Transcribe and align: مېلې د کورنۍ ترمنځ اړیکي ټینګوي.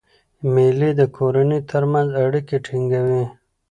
مېلې 0.53 0.91
د 0.99 1.01
کورنۍ 1.15 1.59
ترمنځ 1.69 2.09
اړیکي 2.23 2.57
ټینګوي. 2.65 3.23